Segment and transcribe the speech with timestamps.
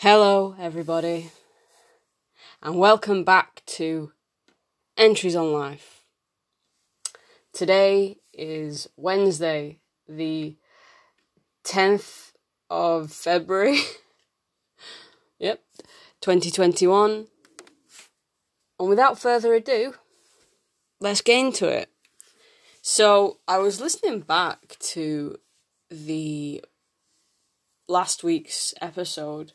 [0.00, 1.30] Hello, everybody,
[2.62, 4.12] and welcome back to
[4.98, 6.02] Entries on Life.
[7.54, 10.58] Today is Wednesday, the
[11.64, 12.32] 10th
[12.68, 13.78] of February.
[15.38, 15.62] yep,
[16.20, 17.28] 2021.
[18.78, 19.94] And without further ado,
[21.00, 21.88] let's get into it.
[22.82, 25.38] So, I was listening back to
[25.90, 26.62] the
[27.88, 29.52] last week's episode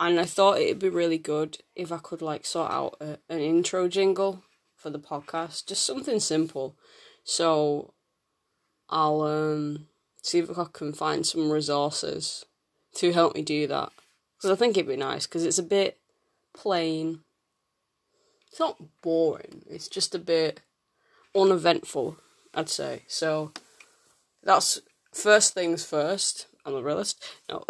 [0.00, 3.40] and I thought it'd be really good if I could like sort out a, an
[3.40, 4.42] intro jingle
[4.74, 6.76] for the podcast, just something simple.
[7.22, 7.94] So
[8.90, 9.86] I'll um
[10.22, 12.44] see if I can find some resources
[12.96, 13.92] to help me do that
[14.36, 15.98] because I think it'd be nice because it's a bit
[16.52, 17.20] plain.
[18.50, 19.62] It's not boring.
[19.68, 20.60] It's just a bit
[21.34, 22.18] uneventful,
[22.54, 23.02] I'd say.
[23.08, 23.52] So
[24.42, 24.80] that's
[25.12, 26.46] first things first.
[26.64, 27.24] I'm a realist.
[27.48, 27.64] No,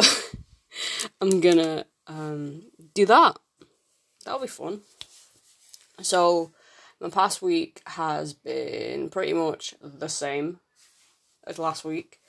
[1.20, 2.62] I'm gonna um,
[2.94, 3.36] do that.
[4.24, 4.80] That'll be fun.
[6.02, 6.52] So,
[7.00, 10.60] my past week has been pretty much the same
[11.46, 12.20] as last week,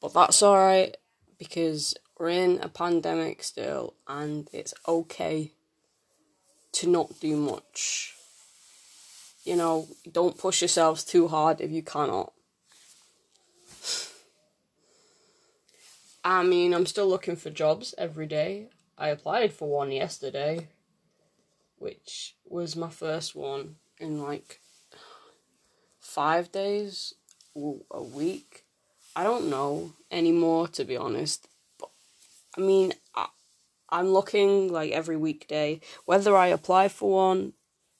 [0.00, 0.96] but that's alright
[1.38, 5.52] because we're in a pandemic still and it's okay
[6.72, 8.14] to not do much.
[9.44, 12.32] You know, don't push yourselves too hard if you cannot.
[16.24, 18.68] I mean, I'm still looking for jobs every day.
[19.00, 20.68] I applied for one yesterday,
[21.78, 24.60] which was my first one in like
[25.98, 27.14] five days,
[27.56, 28.66] a week.
[29.16, 31.48] I don't know anymore, to be honest.
[31.78, 31.88] But
[32.58, 33.28] I mean, I,
[33.88, 37.54] I'm looking like every weekday, whether I apply for one,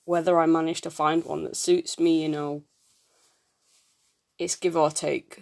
[0.05, 2.61] whether I manage to find one that suits me, you know.
[4.37, 5.41] It's give or take.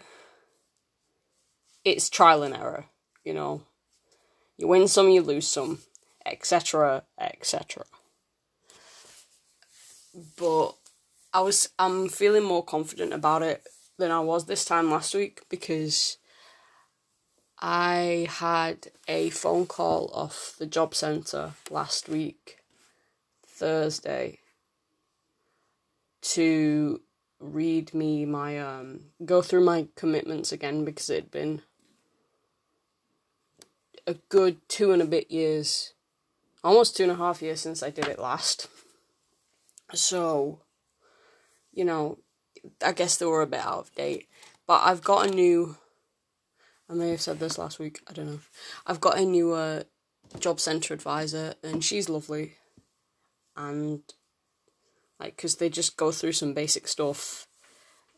[1.84, 2.86] It's trial and error,
[3.26, 3.64] you know.
[4.60, 5.80] You win some, you lose some,
[6.26, 7.86] etc., etc.
[10.36, 10.72] But
[11.34, 13.64] I was I'm feeling more confident about it
[13.98, 16.18] than I was this time last week because
[17.58, 22.58] I had a phone call off the job centre last week,
[23.48, 24.40] Thursday,
[26.22, 27.00] to
[27.40, 31.62] read me my um go through my commitments again because it had been
[34.10, 35.94] a good two and a bit years,
[36.64, 38.68] almost two and a half years since I did it last.
[39.94, 40.62] So,
[41.72, 42.18] you know,
[42.84, 44.28] I guess they were a bit out of date.
[44.66, 45.78] But I've got a new.
[46.90, 48.00] I may have said this last week.
[48.10, 48.40] I don't know.
[48.88, 49.84] I've got a new uh,
[50.40, 52.56] job centre advisor, and she's lovely.
[53.56, 54.02] And
[55.20, 57.48] like, cause they just go through some basic stuff,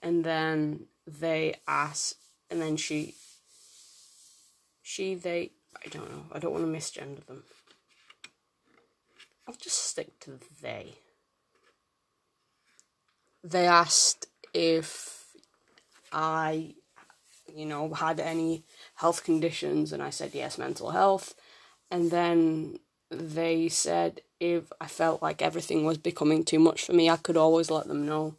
[0.02, 2.16] and then they ask,
[2.50, 3.16] and then she.
[4.84, 6.26] She they I don't know.
[6.32, 7.44] I don't want to misgender them.
[9.48, 10.96] I'll just stick to they.
[13.44, 15.26] They asked if
[16.12, 16.76] I,
[17.54, 18.64] you know, had any
[18.96, 21.34] health conditions, and I said yes, mental health.
[21.90, 27.09] And then they said if I felt like everything was becoming too much for me,
[27.09, 28.36] I could always let them know.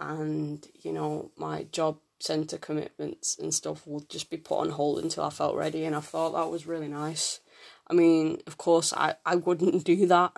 [0.00, 5.02] And, you know, my job centre commitments and stuff would just be put on hold
[5.02, 7.40] until I felt ready, and I thought that was really nice.
[7.88, 10.32] I mean, of course, I, I wouldn't do that,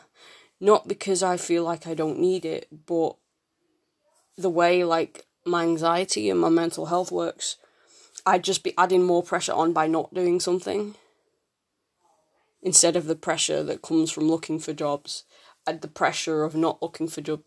[0.60, 3.16] not because I feel like I don't need it, but
[4.36, 7.56] the way like my anxiety and my mental health works,
[8.26, 10.94] I'd just be adding more pressure on by not doing something.
[12.60, 15.24] Instead of the pressure that comes from looking for jobs,
[15.66, 17.42] and the pressure of not looking for job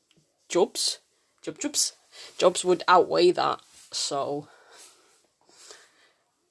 [0.47, 0.99] jobs,
[1.41, 1.93] job jobs,
[2.37, 3.59] jobs would outweigh that
[3.91, 4.47] so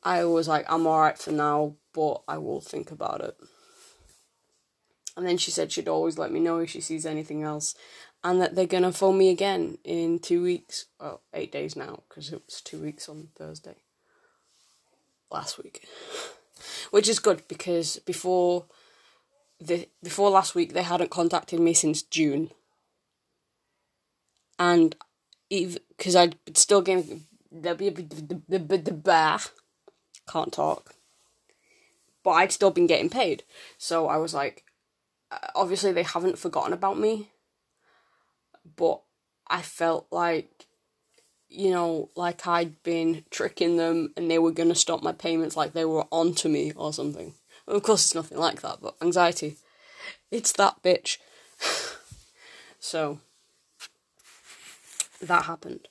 [0.02, 3.36] I was like, I'm alright for now, but I will think about it.
[5.16, 7.74] And then she said she'd always let me know if she sees anything else,
[8.24, 10.86] and that they're gonna phone me again in two weeks.
[10.98, 13.76] Well, eight days now, because it was two weeks on Thursday
[15.30, 15.86] last week,
[16.90, 18.66] which is good because before
[19.60, 22.50] the before last week they hadn't contacted me since June,
[24.58, 24.96] and
[25.50, 27.26] because I'd still getting
[30.30, 30.94] can't talk.
[32.22, 33.44] But I'd still been getting paid.
[33.78, 34.64] So I was like,
[35.30, 37.30] uh, obviously they haven't forgotten about me.
[38.76, 39.00] But
[39.48, 40.66] I felt like,
[41.48, 45.56] you know, like I'd been tricking them and they were going to stop my payments
[45.56, 47.34] like they were onto me or something.
[47.66, 49.56] of course, it's nothing like that, but anxiety.
[50.30, 51.18] It's that bitch.
[52.78, 53.18] so,
[55.20, 55.88] that happened.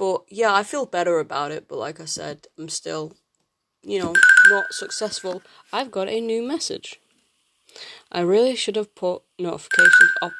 [0.00, 1.68] But yeah, I feel better about it.
[1.68, 3.12] But like I said, I'm still
[3.82, 4.14] you know,
[4.48, 5.42] not successful,
[5.72, 7.00] I've got a new message.
[8.10, 10.32] I really should have put notifications up.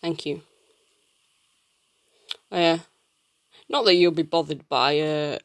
[0.00, 0.42] Thank you.
[2.52, 2.78] Oh, yeah.
[3.68, 5.38] Not that you'll be bothered by uh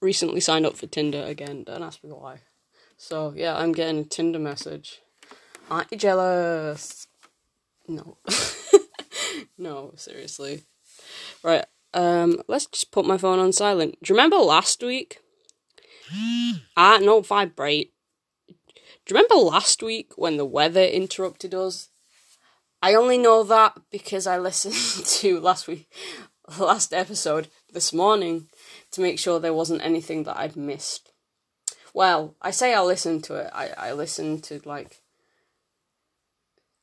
[0.00, 2.40] recently signed up for Tinder again, don't ask me why.
[2.96, 5.00] So yeah, I'm getting a Tinder message.
[5.70, 7.06] Aren't you jealous?
[7.86, 8.16] No.
[9.58, 10.64] no, seriously.
[11.42, 11.64] Right,
[11.94, 13.96] um, let's just put my phone on silent.
[14.02, 15.18] Do you remember last week?
[16.76, 17.92] ah, no, vibrate.
[18.48, 21.88] Do you remember last week when the weather interrupted us?
[22.82, 25.90] I only know that because I listened to last week,
[26.58, 28.48] last episode this morning
[28.92, 31.12] to make sure there wasn't anything that I'd missed.
[31.92, 33.50] Well, I say I listened to it.
[33.52, 35.00] I, I listened to like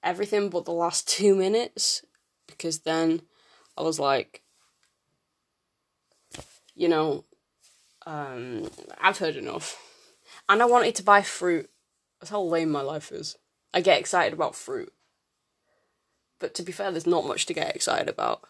[0.04, 2.04] everything but the last two minutes
[2.48, 3.22] because then
[3.78, 4.42] I was like,
[6.78, 7.26] you know,
[8.06, 8.70] um,
[9.02, 9.76] I've heard enough.
[10.48, 11.70] And I wanted to buy fruit.
[12.20, 13.36] That's how lame my life is.
[13.74, 14.94] I get excited about fruit.
[16.40, 18.42] But to be fair, there's not much to get excited about.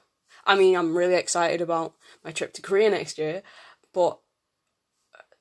[0.45, 3.41] I mean, I'm really excited about my trip to Korea next year,
[3.93, 4.19] but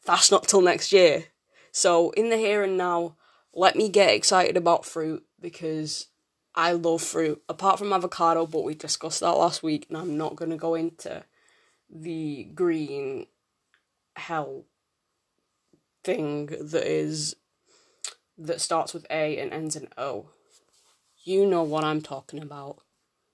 [0.04, 1.24] that's not till next year.
[1.72, 3.16] So, in the here and now,
[3.52, 6.06] let me get excited about fruit because
[6.54, 10.36] I love fruit, apart from avocado, but we discussed that last week, and I'm not
[10.36, 11.24] going to go into
[11.90, 13.26] the green
[14.16, 14.64] hell
[16.02, 17.36] thing that is
[18.38, 20.30] that starts with A and ends in O.
[21.24, 22.78] You know what I'm talking about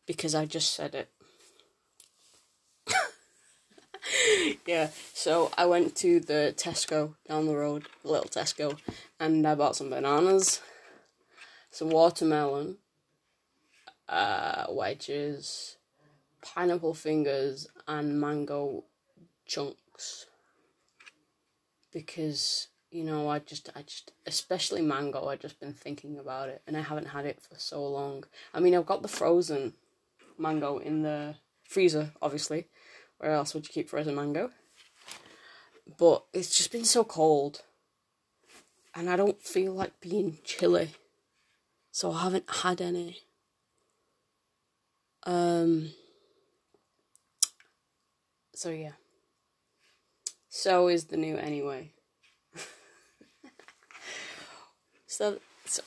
[0.06, 1.10] because I just said it.
[4.66, 8.78] yeah, so I went to the Tesco down the road, the little Tesco,
[9.20, 10.60] and I bought some bananas,
[11.70, 12.78] some watermelon,
[14.08, 15.76] uh, wedges,
[16.42, 18.84] pineapple fingers, and mango
[19.46, 20.26] chunks.
[21.92, 25.26] Because you know, I just, I just, especially mango.
[25.26, 28.24] I've just been thinking about it, and I haven't had it for so long.
[28.52, 29.72] I mean, I've got the frozen
[30.38, 32.66] mango in the freezer, obviously.
[33.16, 34.50] Where else would you keep frozen mango?
[35.98, 37.62] But it's just been so cold,
[38.94, 40.90] and I don't feel like being chilly,
[41.90, 43.20] so I haven't had any.
[45.24, 45.92] Um.
[48.54, 48.92] So yeah.
[50.48, 51.92] So is the new anyway.
[55.06, 55.82] so, so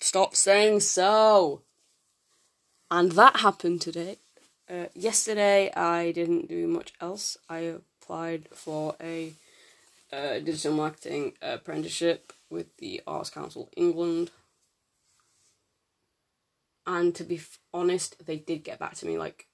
[0.00, 1.62] stop saying so.
[2.90, 4.18] And that happened today.
[4.68, 7.36] Uh, yesterday I didn't do much else.
[7.48, 7.58] I
[8.04, 9.32] applied for a
[10.12, 14.30] uh, digital marketing apprenticeship with the Arts Council England.
[16.86, 17.40] And to be
[17.72, 19.46] honest, they did get back to me like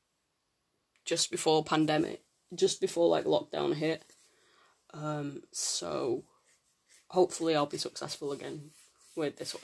[1.05, 2.23] just before pandemic,
[2.55, 4.05] just before like lockdown hit.
[4.93, 6.25] Um, so
[7.09, 8.71] hopefully I'll be successful again
[9.17, 9.63] with this one.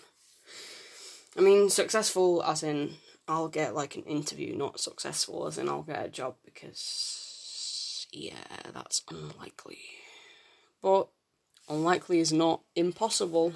[1.37, 2.95] I mean, successful as in
[3.29, 8.35] I'll get like an interview, not successful as in I'll get a job because yeah,
[8.73, 9.81] that's unlikely.
[10.83, 11.09] But
[11.69, 13.53] unlikely is not impossible,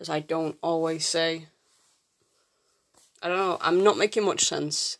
[0.00, 1.48] as I don't always say.
[3.22, 4.98] I don't know, I'm not making much sense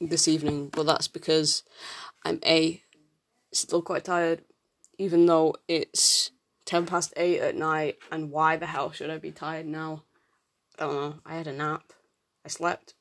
[0.00, 1.62] this evening, but that's because
[2.24, 2.82] I'm A,
[3.52, 4.42] still quite tired,
[4.98, 6.30] even though it's
[6.66, 10.04] 10 past 8 at night, and why the hell should I be tired now?
[10.78, 11.92] I don't know, I had a nap.
[12.44, 12.94] I slept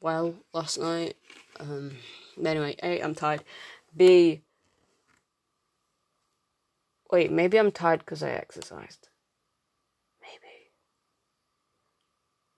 [0.00, 1.16] well last night.
[1.58, 1.96] Um,
[2.44, 3.42] anyway, A, I'm tired.
[3.96, 4.42] B,
[7.10, 9.08] wait, maybe I'm tired because I exercised.
[10.20, 10.70] Maybe.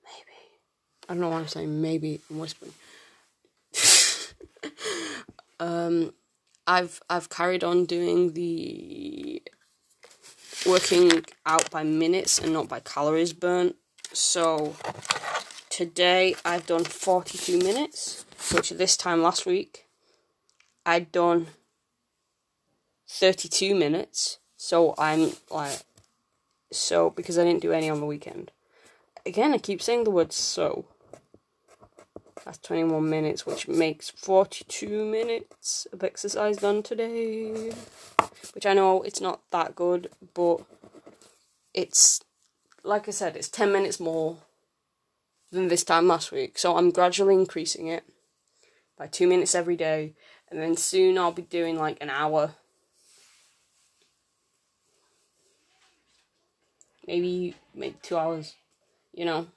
[0.05, 0.38] Maybe.
[1.09, 2.21] I don't know why I'm saying maybe.
[2.31, 2.73] I'm whispering.
[5.61, 6.12] um,
[6.67, 9.43] I've I've carried on doing the
[10.67, 13.77] working out by minutes and not by calories burnt.
[14.12, 14.77] So
[15.71, 19.87] today I've done 42 minutes, which this time last week
[20.85, 21.49] I'd done
[23.09, 24.38] 32 minutes.
[24.57, 25.81] So I'm like,
[26.71, 28.50] so because I didn't do any on the weekend.
[29.25, 30.87] Again, I keep saying the word so.
[32.49, 37.75] That's 21 minutes, which makes 42 minutes of exercise done today.
[38.55, 40.62] Which I know it's not that good, but
[41.75, 42.23] it's,
[42.83, 44.38] like I said, it's 10 minutes more
[45.52, 46.59] than this time last week.
[46.59, 48.05] So I'm gradually increasing it
[48.97, 50.14] by two minutes every day,
[50.50, 52.55] and then soon I'll be doing like an hour.
[57.07, 58.55] Maybe maybe two hours,
[59.12, 59.49] you know.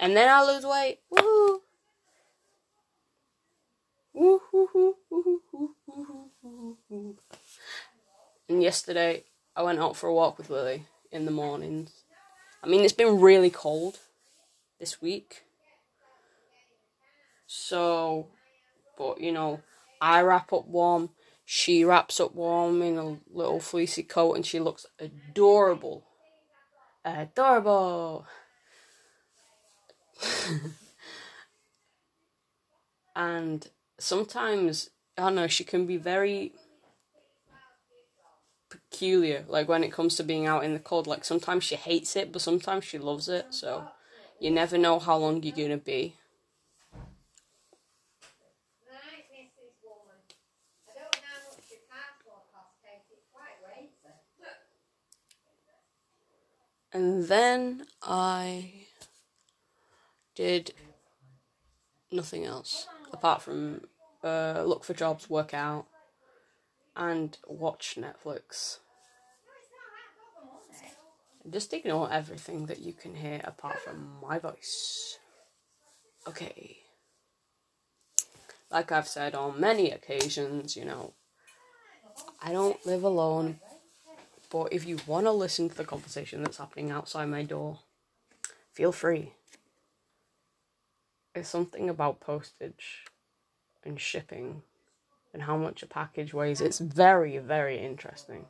[0.00, 1.00] And then I'll lose weight.
[8.48, 12.04] And yesterday, I went out for a walk with Lily in the mornings.
[12.62, 13.98] I mean, it's been really cold
[14.80, 15.42] this week.
[17.46, 18.28] So,
[18.96, 19.60] but you know,
[20.00, 21.10] I wrap up warm.
[21.44, 26.04] She wraps up warm in a little fleecy coat and she looks adorable.
[27.04, 28.26] Adorable.
[33.14, 33.68] and
[33.98, 36.52] sometimes, I don't know, she can be very
[38.70, 39.44] peculiar.
[39.48, 42.32] Like when it comes to being out in the cold, like sometimes she hates it,
[42.32, 43.46] but sometimes she loves it.
[43.50, 43.88] So
[44.40, 46.14] you never know how long you're gonna be.
[56.92, 58.86] And then I
[60.34, 60.74] did
[62.10, 63.80] nothing else apart from
[64.22, 65.86] uh, look for jobs, work out,
[66.94, 68.78] and watch Netflix.
[71.48, 75.18] Just ignore everything that you can hear apart from my voice.
[76.26, 76.78] Okay.
[78.70, 81.14] Like I've said on many occasions, you know,
[82.42, 83.60] I don't live alone,
[84.50, 87.78] but if you want to listen to the conversation that's happening outside my door,
[88.72, 89.32] feel free.
[91.36, 93.04] It's something about postage
[93.84, 94.62] and shipping
[95.34, 96.62] and how much a package weighs.
[96.62, 98.46] It's very, very interesting.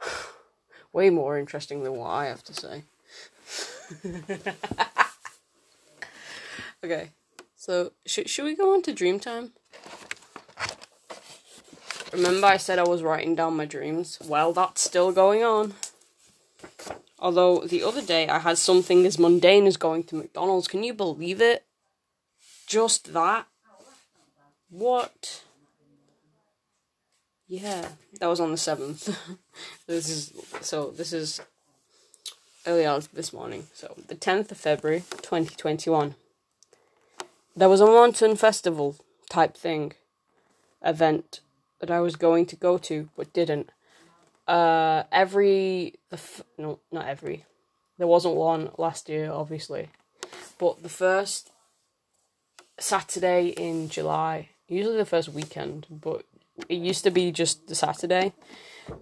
[0.92, 2.84] Way more interesting than what I have to say.
[6.84, 7.10] okay,
[7.56, 9.50] so sh- should we go on to dream time?
[12.12, 14.20] Remember, I said I was writing down my dreams?
[14.24, 15.74] Well, that's still going on.
[17.18, 20.68] Although the other day I had something as mundane as going to McDonald's.
[20.68, 21.64] Can you believe it?
[22.66, 23.46] Just that.
[24.68, 25.42] What?
[27.48, 27.88] Yeah,
[28.20, 29.16] that was on the seventh.
[29.86, 30.90] this is so.
[30.90, 31.40] This is
[32.66, 33.68] early hours this morning.
[33.72, 36.16] So the tenth of February, twenty twenty one.
[37.54, 38.96] There was a Monton festival
[39.30, 39.94] type thing,
[40.84, 41.40] event
[41.80, 43.70] that I was going to go to but didn't.
[44.46, 47.44] Uh, every the f- no not every,
[47.98, 49.88] there wasn't one last year obviously,
[50.58, 51.50] but the first
[52.78, 56.24] Saturday in July usually the first weekend, but
[56.68, 58.32] it used to be just the Saturday.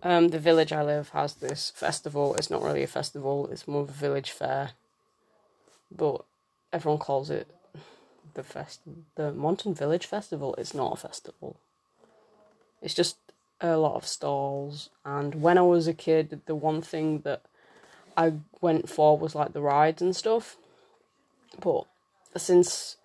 [0.02, 2.34] Um, the village I live has this festival.
[2.36, 4.70] It's not really a festival; it's more of a village fair.
[5.94, 6.24] But
[6.72, 7.48] everyone calls it
[8.34, 8.80] the fest,
[9.14, 10.54] the Monton Village Festival.
[10.56, 11.56] It's not a festival.
[12.82, 13.16] It's just
[13.60, 14.90] a lot of stalls.
[15.04, 17.42] And when I was a kid, the one thing that
[18.16, 20.56] I went for was like the rides and stuff.
[21.60, 21.84] But
[22.36, 22.96] since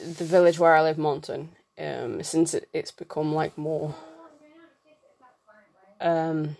[0.00, 3.94] the village where I live, Monton, um, since it, it's become like more
[6.00, 6.56] um,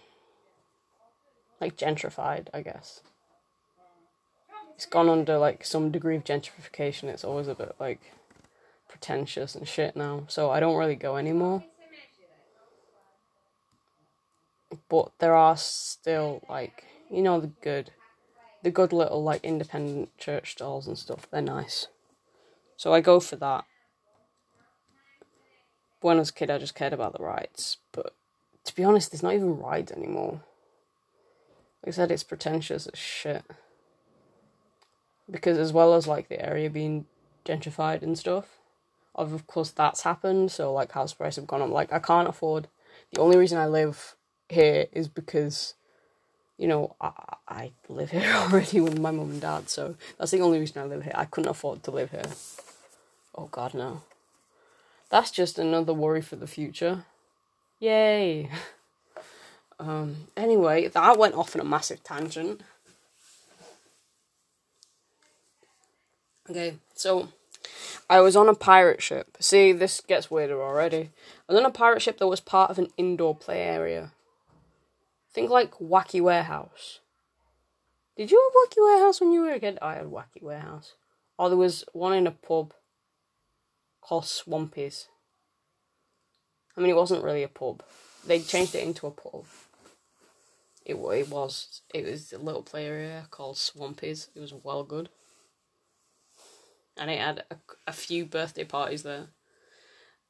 [1.60, 3.00] like gentrified, I guess.
[4.74, 7.04] It's gone under like some degree of gentrification.
[7.04, 8.12] It's always a bit like
[8.88, 11.64] pretentious and shit now, so I don't really go anymore.
[14.88, 17.90] But there are still like you know the good,
[18.62, 21.26] the good little like independent church stalls and stuff.
[21.30, 21.88] They're nice,
[22.76, 23.64] so I go for that
[26.00, 27.78] when I was a kid, I just cared about the rides.
[27.92, 28.14] But
[28.64, 30.42] to be honest, there's not even rides anymore.
[31.82, 33.44] Like I said, it's pretentious as shit.
[35.30, 37.06] Because as well as like the area being
[37.44, 38.58] gentrified and stuff,
[39.14, 40.50] of course that's happened.
[40.50, 41.70] So like house prices have gone up.
[41.70, 42.68] Like I can't afford.
[43.12, 44.16] The only reason I live
[44.50, 45.74] here is because,
[46.58, 47.12] you know, I
[47.48, 49.68] I live here already with my mum and dad.
[49.68, 51.14] So that's the only reason I live here.
[51.14, 52.30] I couldn't afford to live here.
[53.34, 54.02] Oh God, no.
[55.08, 57.04] That's just another worry for the future.
[57.80, 58.50] Yay!
[59.80, 62.60] Um, anyway, that went off on a massive tangent.
[66.50, 67.28] Okay, so
[68.10, 69.38] I was on a pirate ship.
[69.40, 71.10] See, this gets weirder already.
[71.48, 74.10] I was on a pirate ship that was part of an indoor play area.
[75.32, 77.00] Think like Wacky Warehouse.
[78.16, 79.78] Did you have Wacky Warehouse when you were a kid?
[79.80, 80.94] I had Wacky Warehouse.
[81.38, 82.74] Or there was one in a pub
[84.00, 85.06] called Swampies.
[86.76, 87.82] I mean, it wasn't really a pub.
[88.26, 89.46] They changed it into a pub.
[90.84, 94.28] It, it was it was a little play area called Swampies.
[94.34, 95.08] It was well good,
[96.96, 97.56] and it had a,
[97.86, 99.28] a few birthday parties there.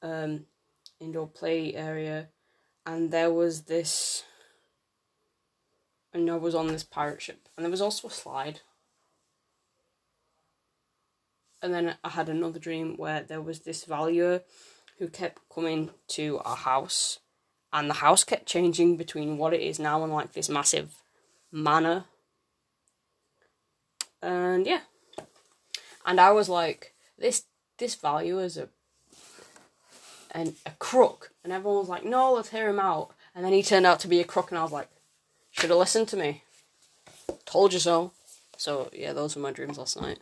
[0.02, 0.46] Um,
[0.98, 2.28] indoor play area,
[2.84, 4.24] and there was this.
[6.12, 8.60] And I was on this pirate ship, and there was also a slide
[11.62, 14.42] and then I had another dream where there was this valuer
[14.98, 17.18] who kept coming to our house
[17.72, 20.94] and the house kept changing between what it is now and like this massive
[21.52, 22.04] manor.
[24.22, 24.80] And yeah.
[26.04, 27.44] And I was like, this
[27.78, 28.68] this valuer is a
[30.32, 31.32] and a crook.
[31.44, 33.12] And everyone was like, no, let's hear him out.
[33.34, 34.88] And then he turned out to be a crook, and I was like,
[35.50, 36.44] should have listened to me.
[37.44, 38.12] Told you so.
[38.56, 40.18] So, yeah, those were my dreams last night.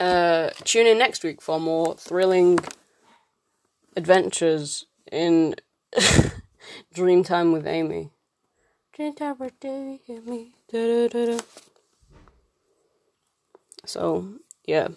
[0.00, 2.58] Uh, tune in next week for more thrilling
[3.96, 5.54] adventures in
[6.94, 8.10] Dreamtime with Amy.
[8.96, 10.52] Dreamtime with Amy.
[10.70, 11.38] Da, da, da,
[13.84, 14.34] so,
[14.64, 14.88] yeah.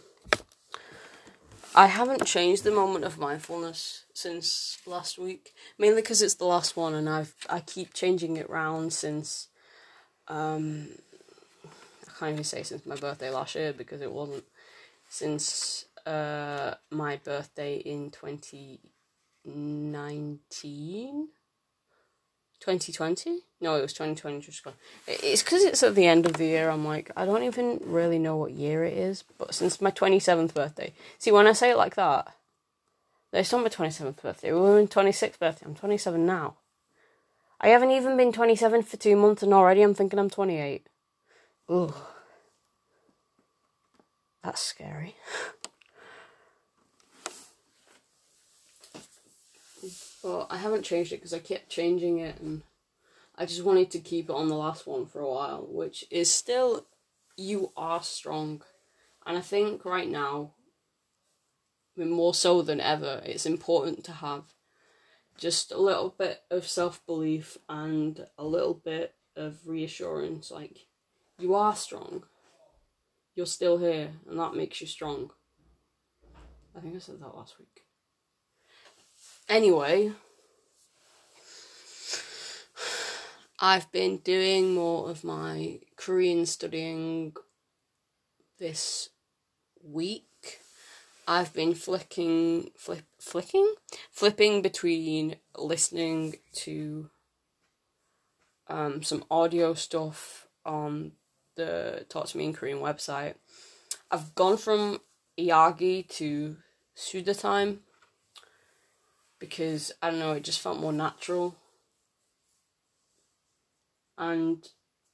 [1.75, 6.77] I haven't changed the moment of mindfulness since last week, mainly because it's the last
[6.77, 9.50] one, and I've I keep changing it round since.
[10.27, 10.89] Um,
[12.08, 14.46] I can't even say since my birthday last year because it wasn't
[15.10, 18.79] since uh my birthday in twenty
[19.46, 21.29] nineteen.
[22.65, 23.41] 2020?
[23.62, 24.74] No, it was 2020 just gone.
[25.07, 26.72] It's because it's at the end of the year.
[26.72, 29.24] I'm like, I don't even really know what year it is.
[29.38, 30.93] But since my 27th birthday.
[31.19, 32.34] See, when I say it like that,
[33.31, 34.51] it's not my 27th birthday.
[34.51, 35.67] We were in 26th birthday.
[35.67, 36.55] I'm 27 now.
[37.62, 40.88] I haven't even been 27 for two months and already I'm thinking I'm 28.
[41.69, 41.93] Ugh.
[44.43, 45.15] That's scary.
[50.25, 52.63] But I haven't changed it because I kept changing it and
[53.36, 56.34] I just wanted to keep it on the last one for a while, which is
[56.34, 56.88] still
[57.38, 58.63] you are strong.
[59.24, 60.53] And I think right now,
[61.96, 64.46] more so than ever, it's important to have
[65.38, 70.50] just a little bit of self belief and a little bit of reassurance.
[70.50, 70.88] Like,
[71.38, 72.24] you are strong.
[73.36, 75.29] You're still here, and that makes you strong.
[76.75, 77.85] I think I said that last week.
[79.48, 80.12] Anyway,
[83.60, 87.36] I've been doing more of my Korean studying
[88.58, 89.10] this
[89.84, 90.62] week.
[91.27, 93.72] I've been flicking, flip, flicking,
[94.12, 97.12] flipping between listening to
[98.68, 101.12] um, some audio stuff on
[101.55, 103.36] the Talk to Me in Korean website.
[104.10, 105.01] I've gone from
[105.38, 106.58] Iyagi to
[106.98, 107.81] Sudatime
[109.39, 111.55] because I don't know, it just felt more natural.
[114.17, 114.65] And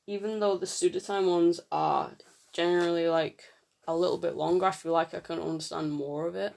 [0.07, 2.11] even though the Sudatime ones are
[2.53, 3.43] generally like
[3.87, 6.53] a little bit longer, I feel like I can understand more of it.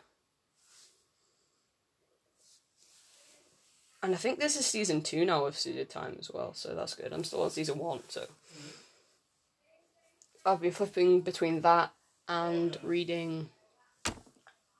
[4.03, 7.11] And I think this is season two now of Sudatime as well, so that's good.
[7.12, 8.27] I'm still on season one, so.
[10.44, 11.90] I'll be flipping between that
[12.29, 13.48] and reading.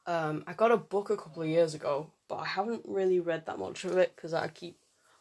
[0.07, 3.47] Um, I got a book a couple of years ago but I haven't really read
[3.47, 4.79] that much of it because I keep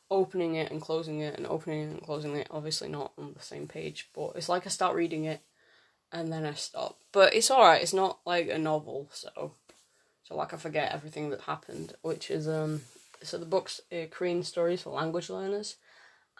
[0.10, 2.48] opening it and closing it and opening it and closing it.
[2.52, 5.42] Obviously, not on the same page, but it's like I start reading it
[6.12, 7.00] and then I stop.
[7.12, 9.54] But it's alright, it's not like a novel, so.
[10.24, 12.82] So, like, I forget everything that happened, which is, um,
[13.22, 15.76] so the book's uh, Korean stories for language learners,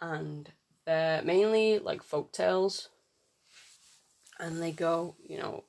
[0.00, 0.50] and
[0.86, 2.88] they're mainly like folk tales,
[4.40, 5.64] and they go, you know,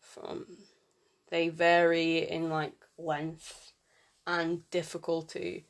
[0.00, 0.46] from,
[1.30, 3.72] they vary in like length
[4.26, 5.66] and difficulty.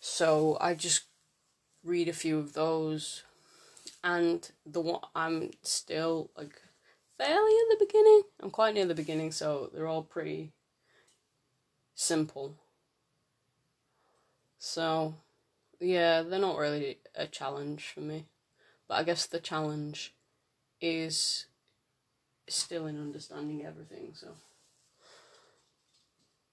[0.00, 1.04] So I just
[1.82, 3.22] read a few of those,
[4.02, 6.60] and the one I'm still like
[7.16, 8.22] fairly at the beginning.
[8.40, 10.52] I'm quite near the beginning, so they're all pretty
[11.94, 12.56] simple.
[14.58, 15.14] So,
[15.80, 18.26] yeah, they're not really a challenge for me.
[18.88, 20.14] But I guess the challenge
[20.80, 21.46] is
[22.48, 24.28] still in understanding everything, so.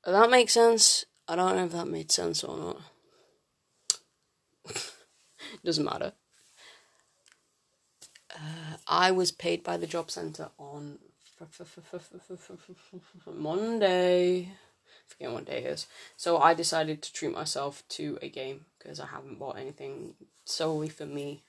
[0.05, 1.05] That makes sense.
[1.27, 2.77] I don't know if that made sense or not.
[5.63, 6.13] Doesn't matter.
[8.33, 10.99] Uh, I was paid by the job centre on
[13.33, 14.49] Monday.
[15.07, 15.87] Forget what day it is.
[16.17, 20.89] So I decided to treat myself to a game because I haven't bought anything solely
[20.89, 21.43] for me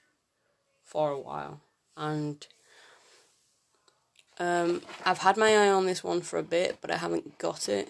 [0.85, 1.61] for a while.
[1.97, 2.47] And
[4.39, 7.69] um, I've had my eye on this one for a bit, but I haven't got
[7.69, 7.89] it.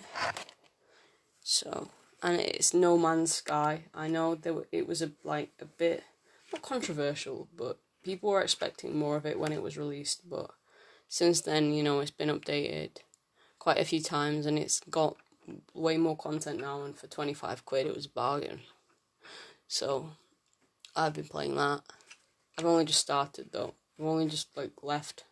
[1.43, 1.89] So,
[2.23, 3.85] and it's No Man's Sky.
[3.95, 6.05] I know there it was a like a bit
[6.53, 10.29] not controversial, but people were expecting more of it when it was released.
[10.29, 10.51] But
[11.09, 12.99] since then, you know, it's been updated
[13.59, 15.17] quite a few times, and it's got
[15.75, 16.83] way more content now.
[16.83, 18.61] And for twenty five quid, it was a bargain.
[19.67, 20.11] So,
[20.95, 21.83] I've been playing that.
[22.59, 23.75] I've only just started though.
[23.99, 25.25] I've only just like left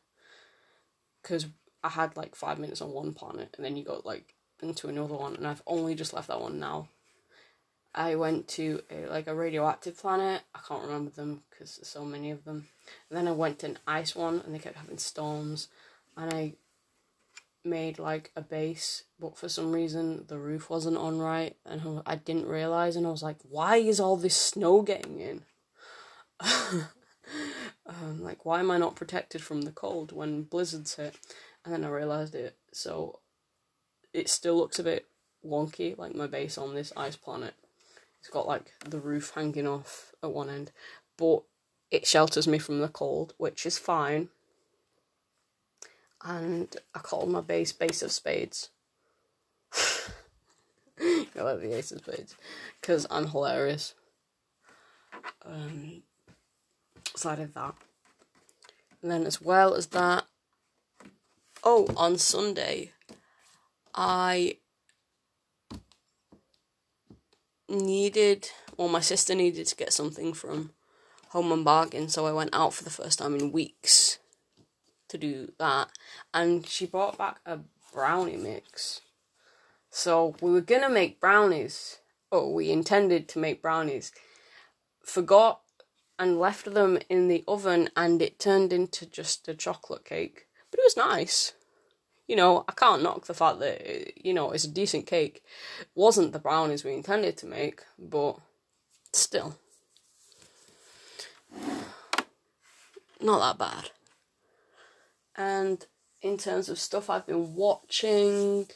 [1.22, 1.46] because
[1.84, 5.14] I had like five minutes on one planet, and then you got like into another
[5.14, 6.88] one, and I've only just left that one now.
[7.94, 10.42] I went to a, like a radioactive planet.
[10.54, 12.68] I can't remember them because there's so many of them.
[13.08, 15.68] And then I went to an ice one, and they kept having storms.
[16.16, 16.54] And I
[17.64, 22.16] made like a base, but for some reason the roof wasn't on right, and I
[22.16, 22.96] didn't realize.
[22.96, 25.42] And I was like, "Why is all this snow getting in?"
[27.86, 31.18] um, like, why am I not protected from the cold when blizzards hit?
[31.64, 32.56] And then I realized it.
[32.72, 33.20] So
[34.12, 35.06] it still looks a bit
[35.46, 37.54] wonky, like my base on this ice planet.
[38.20, 40.72] It's got like the roof hanging off at one end,
[41.16, 41.42] but
[41.90, 44.28] it shelters me from the cold, which is fine.
[46.22, 48.68] And I call my base Base of Spades.
[51.00, 52.36] I like the Ace of Spades
[52.80, 53.94] because I'm hilarious.
[55.44, 56.02] Um,
[57.16, 57.74] so I did that.
[59.00, 60.24] And then, as well as that,
[61.64, 62.92] oh, on Sunday,
[63.94, 64.58] I
[67.68, 70.72] needed, well, my sister needed to get something from
[71.30, 74.18] Home and Bargain, so I went out for the first time in weeks
[75.08, 75.90] to do that.
[76.34, 77.60] And she brought back a
[77.92, 79.00] brownie mix.
[79.90, 81.98] So we were gonna make brownies.
[82.32, 84.12] Oh, we intended to make brownies.
[85.04, 85.60] Forgot
[86.18, 90.46] and left them in the oven, and it turned into just a chocolate cake.
[90.70, 91.54] But it was nice
[92.30, 95.42] you know, I can't knock the fact that, uh, you know, it's a decent cake.
[95.80, 98.36] It wasn't the brownies we intended to make, but
[99.12, 99.56] still.
[103.20, 103.90] Not that bad.
[105.34, 105.84] And
[106.22, 108.68] in terms of stuff I've been watching,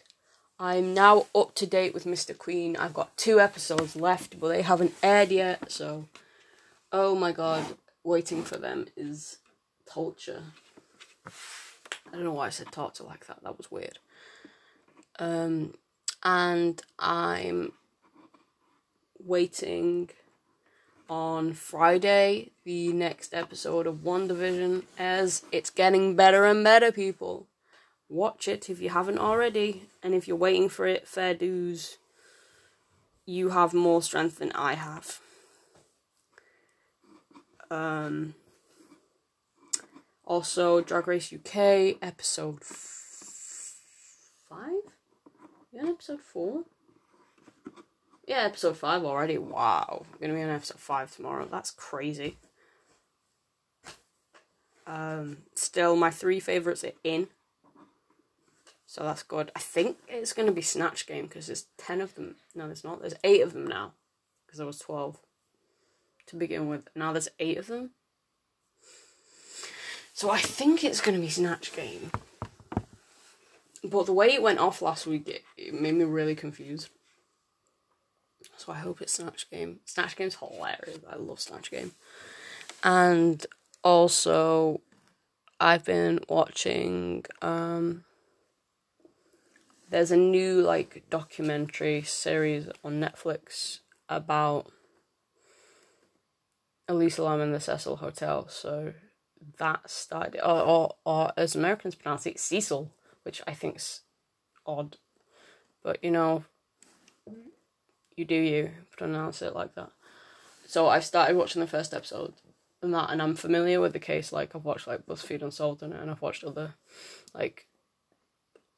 [0.58, 2.36] I'm now up to date with Mr.
[2.36, 2.76] Queen.
[2.76, 6.08] I've got two episodes left, but they haven't aired yet, so
[6.90, 7.64] oh my god,
[8.02, 9.38] waiting for them is
[9.88, 10.42] torture.
[12.14, 13.42] I don't know why I said torture like that.
[13.42, 13.98] That was weird.
[15.18, 15.74] Um,
[16.22, 17.72] and I'm
[19.18, 20.10] waiting
[21.10, 27.48] on Friday the next episode of WandaVision as it's getting better and better, people.
[28.08, 31.98] Watch it if you haven't already, and if you're waiting for it, fair dues.
[33.26, 35.18] You have more strength than I have.
[37.72, 38.36] Um,
[40.26, 43.76] also, Drag Race UK episode f-
[44.48, 44.92] five.
[45.72, 46.64] Yeah, episode four.
[48.26, 49.36] Yeah, episode five already.
[49.36, 51.46] Wow, gonna be on episode five tomorrow.
[51.50, 52.38] That's crazy.
[54.86, 57.28] Um, still, my three favorites are in,
[58.86, 59.52] so that's good.
[59.54, 62.36] I think it's gonna be Snatch Game because there's ten of them.
[62.54, 63.00] No, there's not.
[63.00, 63.92] There's eight of them now
[64.46, 65.20] because there was twelve
[66.28, 66.88] to begin with.
[66.96, 67.90] Now there's eight of them.
[70.14, 72.12] So I think it's going to be Snatch Game.
[73.82, 76.88] But the way it went off last week, it, it made me really confused.
[78.56, 79.80] So I hope it's Snatch Game.
[79.84, 81.00] Snatch Game's hilarious.
[81.10, 81.92] I love Snatch Game.
[82.84, 83.44] And
[83.82, 84.80] also,
[85.58, 87.24] I've been watching.
[87.42, 88.04] Um,
[89.90, 94.70] there's a new like documentary series on Netflix about
[96.86, 98.46] Elisa Lam and the Cecil Hotel.
[98.48, 98.94] So
[99.58, 102.90] that started, or, or, or as Americans pronounce it, Cecil,
[103.22, 104.02] which I think's
[104.66, 104.96] odd.
[105.82, 106.44] But you know,
[108.16, 109.90] you do you pronounce it like that.
[110.66, 112.34] So I started watching the first episode
[112.82, 114.32] and that, and I'm familiar with the case.
[114.32, 116.74] Like I've watched like BuzzFeed Unsolved on it, and I've watched other
[117.34, 117.66] like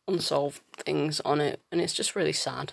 [0.08, 2.72] unsolved things on it, and it's just really sad.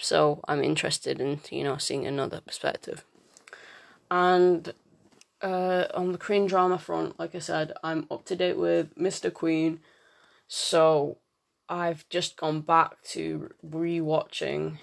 [0.00, 3.04] So I'm interested in you know seeing another perspective,
[4.10, 4.72] and
[5.42, 9.32] uh, on the Korean drama front, like I said, I'm up to date with Mr.
[9.32, 9.80] Queen,
[10.46, 11.18] so
[11.68, 14.78] I've just gone back to rewatching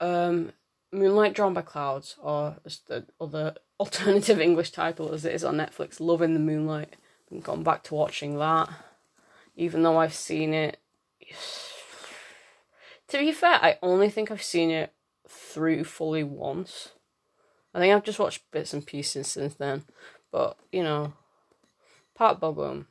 [0.00, 0.52] um,
[0.92, 6.00] Moonlight Drawn by Clouds, or the other alternative English title as it is on Netflix,
[6.00, 6.96] Love in the Moonlight.
[7.32, 8.68] I've gone back to watching that,
[9.56, 10.78] even though I've seen it.
[13.08, 14.90] To be fair, I only think I've seen it
[15.28, 16.92] through fully once.
[17.74, 19.82] I think I've just watched bits and pieces since then.
[20.30, 21.12] But, you know,
[22.14, 22.84] Park Bo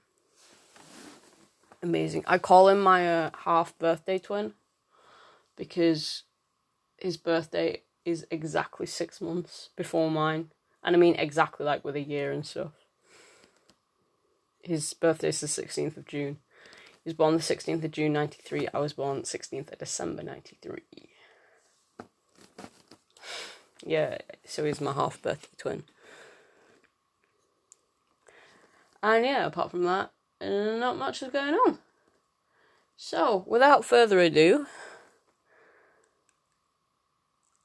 [1.81, 2.23] Amazing.
[2.27, 4.53] I call him my uh, half birthday twin
[5.55, 6.23] because
[6.97, 10.51] his birthday is exactly six months before mine.
[10.83, 12.73] And I mean exactly like with a year and stuff.
[14.61, 16.39] His birthday is the 16th of June.
[17.03, 18.69] He was born the 16th of June 93.
[18.73, 20.83] I was born 16th of December 93
[23.85, 25.83] yeah, so he's my half birthday twin.
[29.01, 31.79] And yeah, apart from that, not much is going on.
[32.95, 34.65] So, without further ado,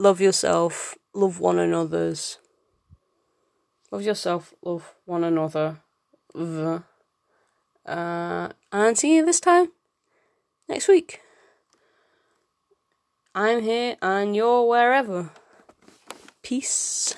[0.01, 2.39] love yourself, love one another's.
[3.91, 5.81] Love yourself, love one another.
[6.35, 6.81] Uh,
[8.73, 9.69] and see you this time
[10.69, 11.21] next week.
[13.35, 15.31] I'm here and you're wherever.
[16.49, 17.15] Peace.